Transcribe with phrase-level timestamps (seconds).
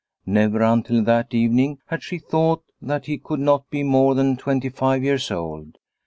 [0.25, 4.69] Never until that evening had she thought that he could not be more than twenty
[4.69, 5.77] five years old.